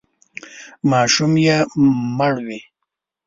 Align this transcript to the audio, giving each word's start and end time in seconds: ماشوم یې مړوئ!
ماشوم 0.89 1.33
یې 1.45 1.57
مړوئ! 2.17 2.61